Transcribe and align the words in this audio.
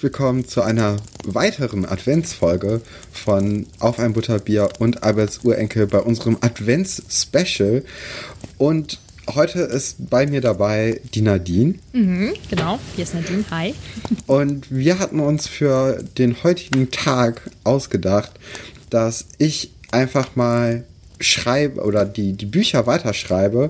herzlich 0.00 0.14
willkommen 0.14 0.48
zu 0.48 0.62
einer 0.62 0.96
weiteren 1.26 1.84
Adventsfolge 1.84 2.80
von 3.12 3.66
Auf 3.80 3.98
ein 3.98 4.14
Butterbier 4.14 4.70
und 4.78 5.02
Alberts 5.02 5.40
Urenkel 5.44 5.86
bei 5.86 5.98
unserem 5.98 6.38
Advents-Special. 6.40 7.84
Und 8.56 8.98
heute 9.34 9.60
ist 9.60 10.08
bei 10.08 10.26
mir 10.26 10.40
dabei 10.40 11.02
die 11.12 11.20
Nadine. 11.20 11.74
Mhm, 11.92 12.32
genau, 12.48 12.78
hier 12.96 13.04
ist 13.04 13.12
Nadine. 13.14 13.44
Hi. 13.50 13.74
Und 14.26 14.70
wir 14.70 14.98
hatten 15.00 15.20
uns 15.20 15.46
für 15.46 16.02
den 16.16 16.42
heutigen 16.44 16.90
Tag 16.90 17.42
ausgedacht, 17.64 18.32
dass 18.88 19.26
ich 19.36 19.70
einfach 19.90 20.34
mal 20.34 20.84
schreibe 21.20 21.82
oder 21.82 22.06
die, 22.06 22.32
die 22.32 22.46
Bücher 22.46 22.86
weiterschreibe. 22.86 23.68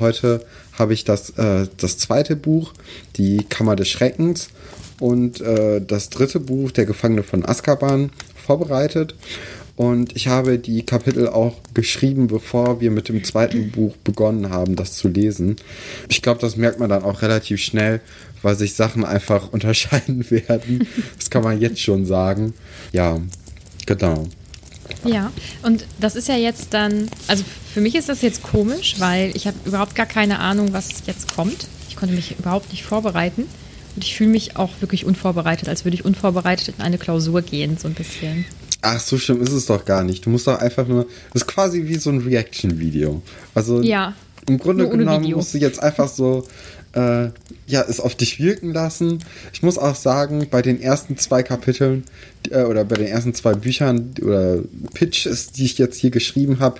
Heute 0.00 0.44
habe 0.72 0.92
ich 0.92 1.04
das, 1.04 1.30
äh, 1.30 1.68
das 1.76 1.98
zweite 1.98 2.34
Buch, 2.34 2.72
Die 3.16 3.44
Kammer 3.44 3.76
des 3.76 3.88
Schreckens, 3.88 4.48
und 5.00 5.40
äh, 5.40 5.80
das 5.80 6.10
dritte 6.10 6.40
Buch, 6.40 6.70
Der 6.70 6.86
Gefangene 6.86 7.22
von 7.22 7.44
Azkaban, 7.44 8.10
vorbereitet. 8.34 9.14
Und 9.76 10.16
ich 10.16 10.26
habe 10.26 10.58
die 10.58 10.84
Kapitel 10.84 11.28
auch 11.28 11.54
geschrieben, 11.72 12.26
bevor 12.26 12.80
wir 12.80 12.90
mit 12.90 13.08
dem 13.08 13.22
zweiten 13.22 13.70
Buch 13.70 13.96
begonnen 13.98 14.50
haben, 14.50 14.74
das 14.74 14.94
zu 14.94 15.06
lesen. 15.06 15.54
Ich 16.08 16.20
glaube, 16.20 16.40
das 16.40 16.56
merkt 16.56 16.80
man 16.80 16.90
dann 16.90 17.04
auch 17.04 17.22
relativ 17.22 17.60
schnell, 17.60 18.00
weil 18.42 18.56
sich 18.56 18.74
Sachen 18.74 19.04
einfach 19.04 19.48
unterscheiden 19.52 20.28
werden. 20.30 20.88
Das 21.16 21.30
kann 21.30 21.44
man 21.44 21.60
jetzt 21.60 21.80
schon 21.80 22.06
sagen. 22.06 22.54
Ja, 22.92 23.20
genau. 23.86 24.26
Ja, 25.04 25.30
und 25.62 25.84
das 26.00 26.16
ist 26.16 26.26
ja 26.26 26.36
jetzt 26.36 26.74
dann, 26.74 27.08
also 27.28 27.44
für 27.72 27.80
mich 27.80 27.94
ist 27.94 28.08
das 28.08 28.22
jetzt 28.22 28.42
komisch, 28.42 28.96
weil 28.98 29.30
ich 29.36 29.46
habe 29.46 29.56
überhaupt 29.64 29.94
gar 29.94 30.06
keine 30.06 30.40
Ahnung, 30.40 30.72
was 30.72 30.88
jetzt 31.06 31.32
kommt. 31.34 31.68
Ich 31.88 31.94
konnte 31.94 32.16
mich 32.16 32.36
überhaupt 32.36 32.72
nicht 32.72 32.82
vorbereiten. 32.82 33.44
Und 33.98 34.04
ich 34.04 34.14
fühle 34.14 34.30
mich 34.30 34.56
auch 34.56 34.70
wirklich 34.78 35.04
unvorbereitet, 35.04 35.68
als 35.68 35.84
würde 35.84 35.96
ich 35.96 36.04
unvorbereitet 36.04 36.72
in 36.78 36.84
eine 36.84 36.98
Klausur 36.98 37.42
gehen, 37.42 37.76
so 37.78 37.88
ein 37.88 37.94
bisschen. 37.94 38.44
Ach, 38.80 39.00
so 39.00 39.18
schlimm 39.18 39.42
ist 39.42 39.50
es 39.50 39.66
doch 39.66 39.84
gar 39.84 40.04
nicht. 40.04 40.24
Du 40.24 40.30
musst 40.30 40.46
doch 40.46 40.60
einfach 40.60 40.86
nur. 40.86 41.06
Das 41.32 41.42
ist 41.42 41.48
quasi 41.48 41.88
wie 41.88 41.96
so 41.96 42.10
ein 42.10 42.20
Reaction-Video. 42.20 43.22
Also 43.56 43.82
ja, 43.82 44.14
im 44.46 44.58
Grunde 44.58 44.88
genommen 44.88 45.24
Video. 45.24 45.38
musst 45.38 45.52
du 45.52 45.58
jetzt 45.58 45.82
einfach 45.82 46.06
so 46.06 46.46
äh, 46.92 47.30
ja, 47.66 47.82
es 47.88 47.98
auf 47.98 48.14
dich 48.14 48.38
wirken 48.38 48.72
lassen. 48.72 49.18
Ich 49.52 49.64
muss 49.64 49.78
auch 49.78 49.96
sagen, 49.96 50.46
bei 50.48 50.62
den 50.62 50.80
ersten 50.80 51.16
zwei 51.16 51.42
Kapiteln 51.42 52.04
äh, 52.50 52.62
oder 52.62 52.84
bei 52.84 52.94
den 52.94 53.08
ersten 53.08 53.34
zwei 53.34 53.54
Büchern 53.54 54.14
oder 54.22 54.58
Pitches, 54.94 55.50
die 55.50 55.64
ich 55.64 55.76
jetzt 55.76 55.98
hier 55.98 56.10
geschrieben 56.10 56.60
habe, 56.60 56.78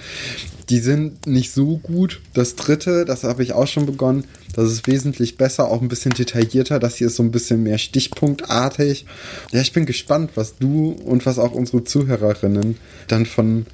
die 0.70 0.78
sind 0.80 1.26
nicht 1.26 1.52
so 1.52 1.78
gut. 1.78 2.20
Das 2.34 2.56
dritte, 2.56 3.04
das 3.04 3.24
habe 3.24 3.42
ich 3.42 3.52
auch 3.52 3.66
schon 3.66 3.86
begonnen, 3.86 4.24
das 4.54 4.70
ist 4.70 4.86
wesentlich 4.86 5.36
besser, 5.36 5.70
auch 5.70 5.80
ein 5.80 5.88
bisschen 5.88 6.12
detaillierter. 6.12 6.78
Das 6.78 6.96
hier 6.96 7.06
ist 7.06 7.16
so 7.16 7.22
ein 7.22 7.30
bisschen 7.30 7.62
mehr 7.62 7.78
stichpunktartig. 7.78 9.06
Ja, 9.52 9.60
ich 9.60 9.72
bin 9.72 9.86
gespannt, 9.86 10.32
was 10.34 10.56
du 10.58 10.90
und 10.90 11.26
was 11.26 11.38
auch 11.38 11.52
unsere 11.52 11.84
Zuhörerinnen 11.84 12.76
dann 13.06 13.24
von 13.26 13.66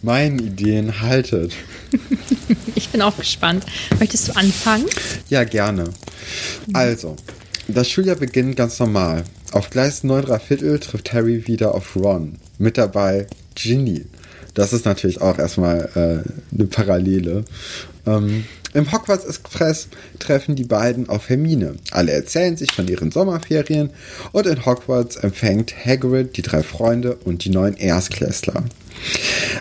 meinen 0.00 0.38
Ideen 0.38 1.00
haltet. 1.00 1.54
ich 2.74 2.88
bin 2.88 3.02
auch 3.02 3.16
gespannt. 3.16 3.66
Möchtest 3.98 4.28
du 4.28 4.36
anfangen? 4.36 4.86
Ja, 5.28 5.44
gerne. 5.44 5.84
Also, 6.72 7.16
das 7.68 7.90
Schuljahr 7.90 8.16
beginnt 8.16 8.56
ganz 8.56 8.78
normal. 8.78 9.24
Auf 9.52 9.70
Gleis 9.70 10.02
9 10.02 10.40
Viertel 10.40 10.78
trifft 10.78 11.12
Harry 11.12 11.46
wieder 11.46 11.74
auf 11.74 11.94
Ron. 11.94 12.38
Mit 12.58 12.78
dabei 12.78 13.26
Ginny. 13.54 14.06
Das 14.54 14.72
ist 14.72 14.84
natürlich 14.84 15.20
auch 15.20 15.38
erstmal 15.38 15.88
äh, 15.94 16.54
eine 16.54 16.66
Parallele. 16.66 17.44
Ähm, 18.06 18.44
Im 18.74 18.90
Hogwarts 18.90 19.24
Express 19.24 19.88
treffen 20.18 20.56
die 20.56 20.64
beiden 20.64 21.08
auf 21.08 21.28
Hermine. 21.28 21.76
Alle 21.90 22.12
erzählen 22.12 22.56
sich 22.56 22.72
von 22.72 22.88
ihren 22.88 23.10
Sommerferien 23.10 23.90
und 24.32 24.46
in 24.46 24.64
Hogwarts 24.64 25.16
empfängt 25.16 25.74
Hagrid 25.84 26.36
die 26.36 26.42
drei 26.42 26.62
Freunde 26.62 27.16
und 27.16 27.44
die 27.44 27.50
neuen 27.50 27.76
Erstklässler. 27.76 28.64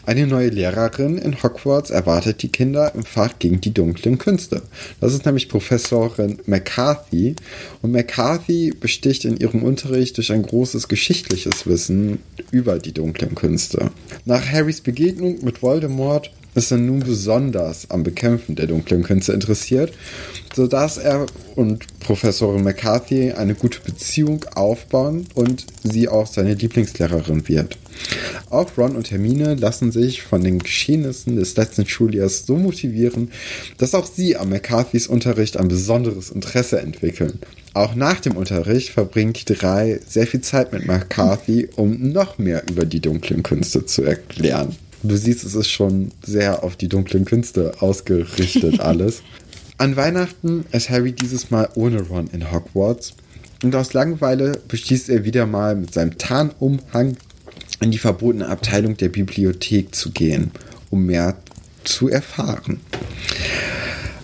Eine 0.06 0.28
neue 0.28 0.50
Lehrerin 0.50 1.18
in 1.18 1.41
Hogwarts 1.41 1.90
erwartet 1.90 2.41
die 2.41 2.50
Kinder 2.50 2.94
im 2.96 3.03
Fach 3.03 3.34
gegen 3.40 3.62
die 3.62 3.74
dunklen 3.74 4.18
Künste. 4.18 4.62
Das 5.00 5.13
ist 5.13 5.25
nämlich 5.25 5.50
Professorin 5.50 6.40
McCarthy. 6.46 7.35
Und 7.81 7.91
McCarthy 7.91 8.72
besticht 8.72 9.25
in 9.25 9.38
ihrem 9.38 9.63
Unterricht 9.63 10.18
durch 10.18 10.31
ein 10.31 10.44
großes 10.44 10.88
geschichtliches 10.88 11.66
Wissen 11.66 12.19
über 12.51 12.80
die 12.80 12.94
dunklen 12.94 13.35
Künste. 13.35 13.91
Nach 14.25 14.46
Harrys 14.46 14.81
Begegnung 14.81 15.44
mit 15.44 15.62
Voldemort 15.62 16.31
ist 16.56 16.72
er 16.72 16.78
nun 16.78 17.00
besonders 17.00 17.89
am 17.89 18.03
Bekämpfen 18.03 18.56
der 18.56 18.67
dunklen 18.67 19.03
Künste 19.03 19.34
interessiert, 19.34 19.94
sodass 20.56 20.97
er 20.97 21.25
und 21.56 21.85
Professorin 22.00 22.63
McCarthy 22.63 23.31
eine 23.31 23.56
gute 23.56 23.79
Beziehung 23.81 24.45
aufbauen 24.56 25.28
und 25.34 25.66
sie 25.84 26.09
auch 26.09 26.28
seine 26.28 26.53
Lieblingslehrerin 26.53 27.47
wird. 27.47 27.78
Auch 28.50 28.78
Ron 28.78 28.95
und 28.95 29.12
Hermine 29.12 29.56
lassen 29.56 29.91
sich 29.91 30.22
von 30.23 30.44
den 30.44 30.59
Geschehnissen 30.59 31.35
des 31.35 31.56
letzten 31.56 31.85
Schuljahres 31.85 32.45
so 32.45 32.56
motivieren, 32.57 33.31
dass 33.78 33.95
auch 33.95 34.06
sie 34.06 34.35
am 34.38 34.50
McCarthys 34.50 35.07
Unterricht 35.07 35.57
ein 35.57 35.68
besonderes 35.68 36.31
Interesse 36.31 36.79
entwickeln. 36.79 37.39
Auch 37.73 37.95
nach 37.95 38.19
dem 38.19 38.35
Unterricht 38.35 38.89
verbringen 38.89 39.33
die 39.33 39.45
drei 39.45 40.00
sehr 40.07 40.28
viel 40.28 40.41
Zeit 40.41 40.73
mit 40.73 40.85
McCarthy, 40.85 41.69
um 41.75 42.12
noch 42.12 42.38
mehr 42.38 42.63
über 42.69 42.85
die 42.85 43.00
dunklen 43.00 43.44
Künste 43.44 43.85
zu 43.85 44.03
erklären. 44.03 44.75
Du 45.03 45.16
siehst, 45.16 45.44
es 45.44 45.56
ist 45.56 45.69
schon 45.69 46.12
sehr 46.23 46.63
auf 46.63 46.75
die 46.75 46.88
dunklen 46.88 47.25
Künste 47.25 47.73
ausgerichtet 47.79 48.79
alles. 48.81 49.23
An 49.78 49.95
Weihnachten 49.95 50.66
ist 50.72 50.89
Harry 50.91 51.12
dieses 51.12 51.50
Mal 51.50 51.69
ohne 51.73 52.01
Ron 52.01 52.29
in 52.31 52.51
Hogwarts 52.51 53.13
und 53.63 53.75
aus 53.75 53.94
Langeweile 53.94 54.59
beschließt 54.67 55.09
er 55.09 55.25
wieder 55.25 55.47
mal 55.47 55.75
mit 55.75 55.94
seinem 55.94 56.17
Tarnumhang 56.19 57.17
in 57.79 57.89
die 57.89 57.97
verbotene 57.97 58.47
Abteilung 58.47 58.95
der 58.95 59.09
Bibliothek 59.09 59.95
zu 59.95 60.12
gehen, 60.12 60.51
um 60.91 61.06
mehr 61.07 61.35
zu 61.83 62.07
erfahren. 62.09 62.79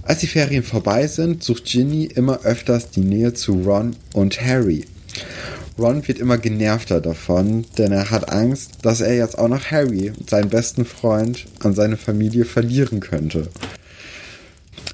Als 0.03 0.19
die 0.19 0.27
Ferien 0.27 0.63
vorbei 0.63 1.07
sind, 1.07 1.43
sucht 1.43 1.65
Ginny 1.65 2.05
immer 2.05 2.41
öfters 2.41 2.91
die 2.91 3.01
Nähe 3.01 3.33
zu 3.33 3.63
Ron 3.63 3.95
und 4.13 4.39
Harry. 4.39 4.85
Ron 5.77 6.07
wird 6.07 6.17
immer 6.17 6.37
genervter 6.37 7.01
davon, 7.01 7.65
denn 7.77 7.91
er 7.91 8.09
hat 8.09 8.31
Angst, 8.31 8.79
dass 8.81 9.01
er 9.01 9.15
jetzt 9.15 9.37
auch 9.37 9.47
noch 9.47 9.69
Harry, 9.69 10.11
seinen 10.27 10.49
besten 10.49 10.85
Freund, 10.85 11.45
an 11.59 11.73
seine 11.73 11.97
Familie 11.97 12.45
verlieren 12.45 12.99
könnte. 12.99 13.49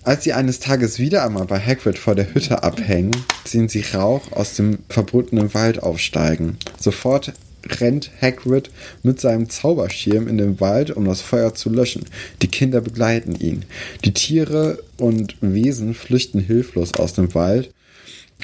Als 0.04 0.26
sie 0.26 0.34
eines 0.34 0.60
Tages 0.60 1.00
wieder 1.00 1.24
einmal 1.24 1.46
bei 1.46 1.60
Hagrid 1.60 1.98
vor 1.98 2.16
der 2.16 2.34
Hütte 2.34 2.64
abhängen, 2.64 3.16
sehen 3.46 3.70
sie 3.70 3.86
Rauch 3.94 4.34
aus 4.34 4.56
dem 4.56 4.80
verbotenen 4.90 5.54
Wald 5.54 5.82
aufsteigen. 5.82 6.58
Sofort 6.78 7.32
rennt 7.66 8.12
Hagrid 8.22 8.70
mit 9.04 9.22
seinem 9.22 9.50
Zauberschirm 9.50 10.28
in 10.28 10.38
den 10.38 10.60
Wald, 10.60 10.92
um 10.92 11.06
das 11.06 11.22
Feuer 11.22 11.54
zu 11.56 11.70
löschen. 11.70 12.04
Die 12.42 12.50
Kinder 12.50 12.82
begleiten 12.82 13.36
ihn. 13.36 13.64
Die 14.04 14.14
Tiere 14.14 14.84
und 14.98 15.38
Wesen 15.40 15.94
flüchten 15.94 16.42
hilflos 16.42 16.94
aus 16.96 17.14
dem 17.14 17.34
Wald 17.34 17.74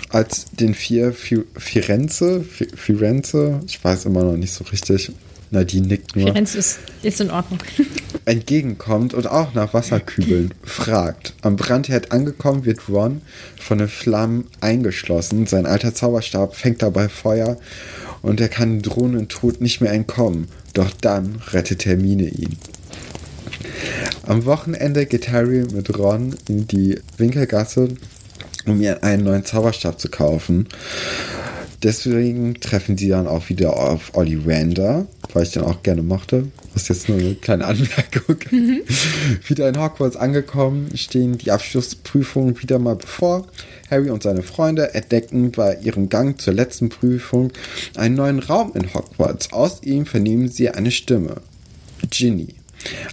als 0.10 0.46
den 0.52 0.74
vier 0.74 1.14
Firenze, 1.14 2.44
Firenze, 2.44 3.60
ich 3.68 3.84
weiß 3.84 4.06
immer 4.06 4.24
noch 4.24 4.38
nicht 4.38 4.54
so 4.54 4.64
richtig, 4.66 5.12
Nadine 5.52 5.88
nickt 5.88 6.16
nur. 6.16 6.28
Firenze 6.28 6.60
ist, 6.60 6.80
ist 7.02 7.22
in 7.22 7.32
Ordnung. 7.32 7.60
entgegenkommt 8.26 9.14
und 9.14 9.28
auch 9.28 9.54
nach 9.54 9.74
Wasserkübeln 9.74 10.54
fragt. 10.64 11.34
Am 11.42 11.56
Brandherd 11.56 12.12
angekommen 12.12 12.66
wird 12.66 12.88
Ron 12.88 13.22
von 13.60 13.80
den 13.80 13.88
Flammen 13.88 14.46
eingeschlossen. 14.62 15.48
Sein 15.48 15.66
alter 15.66 15.96
Zauberstab 15.96 16.56
fängt 16.56 16.84
dabei 16.84 17.10
Feuer 17.10 17.58
und 18.22 18.40
er 18.40 18.50
kann 18.50 18.82
drohenden 18.82 19.28
Tod 19.28 19.62
nicht 19.62 19.82
mehr 19.82 19.92
entkommen. 19.92 20.48
Doch 20.74 20.92
dann 21.02 21.42
rettet 21.52 21.86
Hermine 21.86 22.28
ihn. 22.28 22.58
Am 24.28 24.46
Wochenende 24.46 25.08
geht 25.08 25.32
Harry 25.32 25.66
mit 25.74 25.98
Ron 25.98 26.36
in 26.48 26.68
die 26.68 27.00
Winkelgasse 27.18 27.90
um 28.72 28.78
mir 28.80 29.04
einen 29.04 29.24
neuen 29.24 29.46
Zauberstab 29.46 30.00
zu 30.00 30.10
kaufen. 30.10 30.68
Deswegen 31.82 32.56
treffen 32.56 32.98
sie 32.98 33.08
dann 33.08 33.26
auch 33.26 33.48
wieder 33.48 33.78
auf 33.78 34.14
Ollivander, 34.14 35.08
weil 35.34 35.44
ich 35.44 35.52
den 35.52 35.64
auch 35.64 35.82
gerne 35.82 36.04
mochte. 36.04 36.48
Das 36.74 36.84
ist 36.84 36.90
jetzt 36.90 37.10
nur 37.10 37.20
eine 37.20 37.36
kleine 37.36 37.66
Anmerkung. 37.66 38.38
Mhm. 38.52 38.82
wieder 39.48 39.70
in 39.70 39.80
Hogwarts 39.80 40.16
angekommen, 40.16 40.90
stehen 40.96 41.38
die 41.38 41.52
Abschlussprüfungen 41.52 42.62
wieder 42.62 42.80
mal 42.80 42.96
bevor. 42.96 43.48
Harry 43.90 44.10
und 44.10 44.24
seine 44.24 44.42
Freunde 44.42 44.94
entdecken 44.94 45.52
bei 45.52 45.78
ihrem 45.82 46.10
Gang 46.10 46.40
zur 46.42 46.54
letzten 46.54 46.90
Prüfung 46.90 47.52
einen 47.96 48.16
neuen 48.16 48.40
Raum 48.40 48.72
in 48.76 48.94
Hogwarts. 48.94 49.54
Aus 49.54 49.84
ihm 49.84 50.06
vernehmen 50.06 50.50
sie 50.50 50.70
eine 50.70 50.92
Stimme. 50.92 51.42
Ginny. 52.10 52.59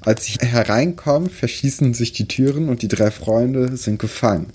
Als 0.03 0.27
sie 0.27 0.39
hereinkommen, 0.39 1.29
verschließen 1.29 1.95
sich 1.95 2.13
die 2.13 2.29
Türen 2.29 2.69
und 2.69 2.83
die 2.83 2.89
drei 2.89 3.11
Freunde 3.11 3.77
sind 3.77 3.99
gefangen. 3.99 4.47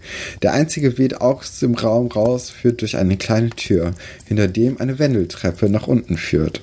Der 0.42 0.54
einzige 0.54 0.98
Weg 0.98 1.22
aus 1.22 1.60
dem 1.60 1.76
Raum 1.76 2.08
raus 2.08 2.50
führt 2.50 2.82
durch 2.82 2.98
eine 2.98 3.18
kleine 3.18 3.50
Tür, 3.50 3.94
hinter 4.26 4.48
dem 4.48 4.80
eine 4.80 5.00
Wendeltreppe 5.00 5.70
nach 5.70 5.88
unten 5.88 6.18
führt. 6.18 6.62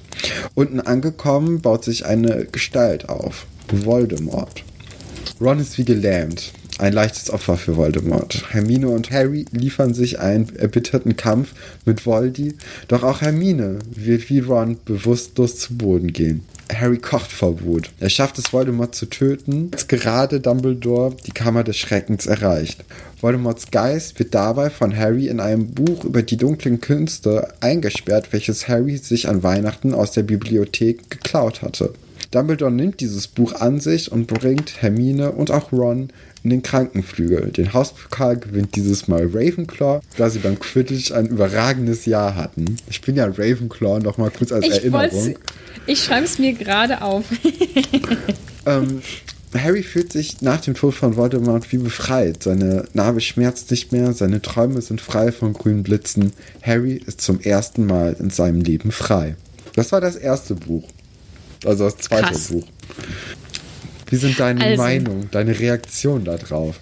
Unten 0.55 0.81
angekommen 0.81 1.61
baut 1.61 1.85
sich 1.85 2.07
eine 2.07 2.47
Gestalt 2.51 3.09
auf. 3.09 3.47
Voldemort. 3.71 4.65
Ron 5.41 5.61
ist 5.61 5.79
wie 5.79 5.85
gelähmt. 5.85 6.53
ein 6.79 6.93
leichtes 6.93 7.31
Opfer 7.31 7.57
für 7.57 7.77
Voldemort. 7.77 8.45
Hermine 8.51 8.89
und 8.89 9.11
Harry 9.11 9.47
liefern 9.51 9.95
sich 9.95 10.21
einen 10.21 10.55
erbitterten 10.57 11.17
Kampf 11.17 11.53
mit 11.85 12.07
Voldy, 12.07 12.55
doch 12.87 13.03
auch 13.03 13.21
Hermine 13.21 13.81
wird 13.91 14.31
wie 14.31 14.39
Ron 14.39 14.79
bewusstlos 14.85 15.59
zu 15.59 15.77
Boden 15.77 16.13
gehen. 16.13 16.45
Harry 16.75 16.99
kocht 16.99 17.33
vor 17.33 17.61
Wut. 17.63 17.91
Er 18.01 18.11
schafft 18.11 18.39
es, 18.39 18.53
Voldemort 18.53 18.95
zu 18.95 19.07
töten, 19.07 19.71
als 19.73 19.89
gerade 19.89 20.41
Dumbledore 20.41 21.17
die 21.27 21.33
Kammer 21.33 21.65
des 21.65 21.77
Schreckens 21.77 22.27
erreicht. 22.27 22.85
Voldemorts 23.21 23.71
Geist 23.71 24.19
wird 24.19 24.35
dabei 24.35 24.71
von 24.71 24.97
Harry 24.97 25.27
in 25.29 25.41
einem 25.41 25.71
Buch 25.71 26.05
über 26.05 26.23
die 26.23 26.37
dunklen 26.37 26.81
Künste 26.81 27.49
eingesperrt, 27.61 28.33
welches 28.33 28.69
Harry 28.69 28.97
sich 28.97 29.29
an 29.29 29.43
Weihnachten 29.43 29.95
aus 29.95 30.13
der 30.13 30.23
Bibliothek 30.23 31.11
geklaut 31.11 31.63
hatte. 31.63 31.95
Dumbledore 32.31 32.71
nimmt 32.71 33.01
dieses 33.01 33.27
Buch 33.27 33.55
an 33.55 33.81
sich 33.81 34.13
und 34.13 34.27
bringt 34.27 34.83
Hermine 34.83 35.33
und 35.33 35.51
auch 35.51 35.73
Ron 35.73 36.11
in 36.49 36.51
den 36.51 36.63
Krankenflügel. 36.63 37.51
Den 37.53 37.75
Hauspokal 37.75 38.39
gewinnt 38.39 38.75
dieses 38.75 39.07
Mal 39.07 39.29
Ravenclaw, 39.33 40.01
da 40.17 40.31
sie 40.31 40.39
beim 40.39 40.59
Quidditch 40.59 41.13
ein 41.13 41.27
überragendes 41.27 42.07
Jahr 42.07 42.35
hatten. 42.37 42.77
Ich 42.89 43.03
bin 43.03 43.17
ja 43.17 43.27
Ravenclaw, 43.27 44.01
noch 44.01 44.17
mal 44.17 44.31
kurz 44.31 44.51
als 44.51 44.65
Ich, 44.65 44.73
Erinnerung. 44.73 45.37
ich 45.87 46.03
schreibe 46.03 46.25
es 46.25 46.39
mir 46.39 46.55
gerade 46.55 47.03
auf. 47.03 47.25
Ähm, 48.67 49.01
Harry 49.55 49.83
fühlt 49.83 50.13
sich 50.13 50.43
nach 50.43 50.61
dem 50.61 50.75
Tod 50.75 50.93
von 50.95 51.17
Voldemort 51.17 51.73
wie 51.73 51.79
befreit. 51.79 52.43
Seine 52.43 52.85
Narbe 52.93 53.23
schmerzt 53.23 53.71
nicht 53.71 53.93
mehr, 53.93 54.13
seine 54.13 54.43
Träume 54.43 54.83
sind 54.83 55.01
frei 55.01 55.33
von 55.33 55.55
grünen 55.55 55.85
Blitzen. 55.85 56.35
Harry 56.61 57.01
ist 57.07 57.23
zum 57.23 57.41
ersten 57.41 57.87
Mal 57.87 58.15
in 58.19 58.29
seinem 58.29 58.61
Leben 58.61 58.93
frei. 58.93 59.37
Das 59.75 59.91
war 59.93 60.03
das 60.03 60.17
erste 60.17 60.55
Buch. 60.55 60.87
Also 61.65 61.85
das 61.85 61.97
zweite 61.97 62.27
Krass. 62.27 62.49
Buch. 62.49 62.67
Wie 64.11 64.17
sind 64.17 64.39
deine 64.39 64.65
Also- 64.65 64.83
Meinungen, 64.83 65.29
deine 65.31 65.59
Reaktion 65.59 66.25
darauf? 66.25 66.81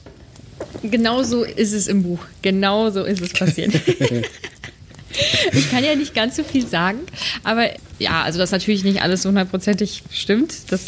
Genau 0.82 1.22
so 1.22 1.42
ist 1.44 1.72
es 1.72 1.86
im 1.86 2.02
Buch. 2.02 2.20
Genau 2.42 2.90
so 2.90 3.04
ist 3.04 3.20
es 3.20 3.32
passiert. 3.32 3.74
ich 5.52 5.70
kann 5.70 5.84
ja 5.84 5.94
nicht 5.94 6.14
ganz 6.14 6.36
so 6.36 6.44
viel 6.44 6.66
sagen, 6.66 7.00
aber 7.44 7.70
ja, 7.98 8.22
also 8.22 8.38
dass 8.38 8.50
natürlich 8.52 8.84
nicht 8.84 9.02
alles 9.02 9.24
hundertprozentig 9.24 10.02
stimmt, 10.10 10.54
das 10.70 10.82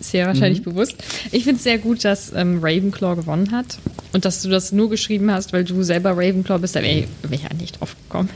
ist 0.00 0.12
ja 0.12 0.26
wahrscheinlich 0.26 0.62
bewusst. 0.62 0.96
Ich 1.30 1.44
finde 1.44 1.58
es 1.58 1.64
sehr 1.64 1.78
gut, 1.78 2.04
dass 2.04 2.32
ähm, 2.34 2.58
Ravenclaw 2.62 3.16
gewonnen 3.16 3.50
hat 3.52 3.78
und 4.12 4.24
dass 4.24 4.42
du 4.42 4.48
das 4.48 4.72
nur 4.72 4.90
geschrieben 4.90 5.30
hast, 5.30 5.52
weil 5.52 5.64
du 5.64 5.82
selber 5.82 6.10
Ravenclaw 6.10 6.58
bist, 6.58 6.76
da 6.76 6.82
wäre 6.82 7.00
ich, 7.00 7.06
wär 7.22 7.32
ich 7.32 7.42
ja 7.42 7.54
nicht 7.54 7.80
drauf 7.80 7.96
gekommen. 8.04 8.30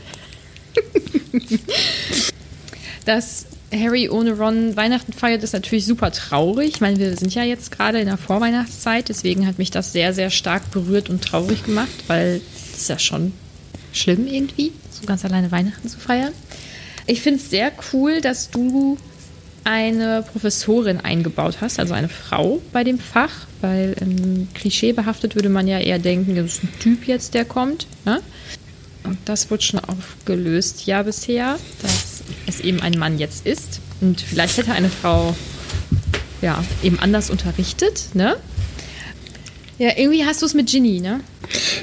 dass 3.05 3.45
Harry 3.73 4.09
ohne 4.09 4.31
Ron 4.33 4.75
Weihnachten 4.77 5.13
feiert, 5.13 5.43
ist 5.43 5.53
natürlich 5.53 5.85
super 5.85 6.11
traurig. 6.11 6.75
Ich 6.75 6.81
meine, 6.81 6.97
wir 6.99 7.15
sind 7.17 7.35
ja 7.35 7.43
jetzt 7.43 7.71
gerade 7.71 7.99
in 7.99 8.07
der 8.07 8.17
Vorweihnachtszeit, 8.17 9.09
deswegen 9.09 9.45
hat 9.45 9.57
mich 9.57 9.71
das 9.71 9.91
sehr, 9.91 10.13
sehr 10.13 10.29
stark 10.29 10.71
berührt 10.71 11.09
und 11.09 11.23
traurig 11.23 11.63
gemacht, 11.63 11.89
weil 12.07 12.41
es 12.55 12.81
ist 12.81 12.89
ja 12.89 12.99
schon 12.99 13.33
schlimm 13.91 14.27
irgendwie, 14.27 14.71
so 14.89 15.05
ganz 15.05 15.25
alleine 15.25 15.51
Weihnachten 15.51 15.89
zu 15.89 15.99
feiern. 15.99 16.33
Ich 17.07 17.21
finde 17.21 17.39
es 17.39 17.49
sehr 17.49 17.71
cool, 17.93 18.21
dass 18.21 18.49
du 18.49 18.97
eine 19.63 20.23
Professorin 20.31 21.01
eingebaut 21.01 21.57
hast, 21.59 21.77
also 21.77 21.93
eine 21.93 22.07
Frau 22.07 22.61
bei 22.71 22.85
dem 22.85 22.99
Fach, 22.99 23.47
weil 23.59 23.95
ähm, 23.99 24.47
klischeebehaftet 24.53 25.35
würde 25.35 25.49
man 25.49 25.67
ja 25.67 25.79
eher 25.79 25.99
denken, 25.99 26.35
das 26.35 26.45
ist 26.45 26.63
ein 26.63 26.73
Typ 26.79 27.05
jetzt, 27.05 27.33
der 27.33 27.43
kommt. 27.43 27.85
Ne? 28.05 28.21
Und 29.03 29.17
das 29.25 29.51
wurde 29.51 29.63
schon 29.63 29.81
aufgelöst, 29.81 30.85
ja, 30.85 31.03
bisher, 31.03 31.57
dass 31.81 32.23
es 32.47 32.59
eben 32.59 32.81
ein 32.81 32.97
Mann 32.97 33.19
jetzt 33.19 33.45
ist. 33.45 33.79
Und 34.01 34.21
vielleicht 34.21 34.57
hätte 34.57 34.71
eine 34.71 34.89
Frau 34.89 35.35
ja 36.41 36.63
eben 36.83 36.99
anders 36.99 37.29
unterrichtet, 37.29 38.09
ne? 38.13 38.37
Ja, 39.79 39.91
irgendwie 39.95 40.25
hast 40.25 40.41
du 40.41 40.47
es 40.47 40.55
mit 40.55 40.69
Ginny, 40.69 40.99
ne? 41.01 41.21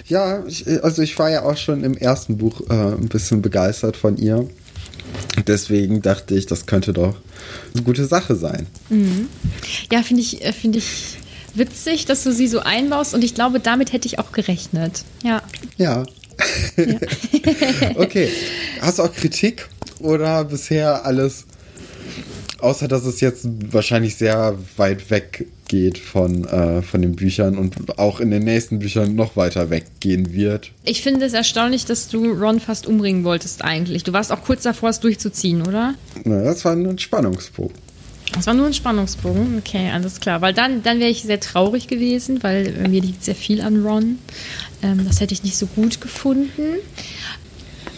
Ja, 0.07 0.45
ich, 0.47 0.67
also 0.83 1.03
ich 1.03 1.17
war 1.19 1.31
ja 1.31 1.45
auch 1.45 1.57
schon 1.57 1.85
im 1.85 1.97
ersten 1.97 2.37
Buch 2.39 2.61
äh, 2.69 2.73
ein 2.73 3.09
bisschen 3.09 3.41
begeistert 3.41 3.97
von 3.97 4.17
ihr. 4.17 4.49
Deswegen 5.47 6.03
dachte 6.03 6.35
ich, 6.35 6.47
das 6.47 6.67
könnte 6.67 6.93
doch 6.93 7.17
eine 7.73 7.83
gute 7.85 8.07
Sache 8.07 8.35
sein. 8.35 8.67
Ja, 9.93 10.03
finde 10.03 10.23
ich, 10.23 10.45
äh, 10.45 10.53
finde 10.53 10.79
ich 10.79 11.19
witzig, 11.55 12.07
dass 12.07 12.25
du 12.25 12.33
sie 12.33 12.49
so 12.49 12.61
einbaust 12.61 13.15
und 13.15 13.23
ich 13.23 13.35
glaube, 13.35 13.61
damit 13.61 13.93
hätte 13.93 14.07
ich 14.07 14.19
auch 14.19 14.33
gerechnet. 14.33 15.05
Ja. 15.23 15.43
Ja. 15.77 16.05
okay. 17.95 18.29
Hast 18.81 18.99
du 18.99 19.05
auch 19.05 19.13
Kritik 19.15 19.69
oder 20.05 20.45
bisher 20.45 21.05
alles, 21.07 21.47
außer 22.59 22.89
dass 22.89 23.05
es 23.05 23.21
jetzt 23.21 23.47
wahrscheinlich 23.73 24.17
sehr 24.17 24.57
weit 24.77 25.11
weg 25.11 25.47
geht 25.67 25.99
von, 25.99 26.45
äh, 26.45 26.83
von 26.83 27.01
den 27.01 27.17
Büchern 27.17 27.57
und 27.57 27.99
auch 27.99 28.21
in 28.21 28.31
den 28.31 28.45
nächsten 28.45 28.79
Büchern 28.79 29.15
noch 29.15 29.37
weiter 29.37 29.71
weggehen 29.71 30.33
wird? 30.33 30.71
Ich 30.85 31.03
finde 31.03 31.25
es 31.25 31.33
erstaunlich, 31.33 31.87
dass 31.87 32.09
du 32.09 32.33
Ron 32.33 32.61
fast 32.61 32.87
umbringen 32.87 33.25
wolltest 33.25 33.65
eigentlich. 33.65 34.05
Du 34.05 34.13
warst 34.13 34.31
auch 34.31 34.43
kurz 34.45 34.63
davor, 34.63 34.91
es 34.91 35.01
durchzuziehen, 35.01 35.67
oder? 35.67 35.95
Na, 36.25 36.43
das 36.45 36.65
war 36.65 36.73
ein 36.73 36.99
Spannungsbogen. 36.99 37.75
Das 38.35 38.47
war 38.47 38.55
nur 38.55 38.67
ein 38.67 38.75
Spannungsbogen. 38.75 39.59
Okay, 39.59 39.91
alles 39.93 40.21
klar. 40.21 40.41
Weil 40.41 40.53
dann, 40.53 40.83
dann 40.83 40.99
wäre 40.99 41.11
ich 41.11 41.23
sehr 41.23 41.41
traurig 41.41 41.87
gewesen, 41.87 42.43
weil 42.43 42.73
mir 42.89 43.01
liegt 43.01 43.25
sehr 43.25 43.37
viel 43.37 43.61
an 43.61 43.85
Ron. 43.85 44.19
Ähm, 44.83 45.05
das 45.07 45.21
hätte 45.21 45.35
ich 45.35 45.45
nicht 45.45 45.57
so 45.57 45.67
gut 45.67 46.01
gefunden. 46.01 46.79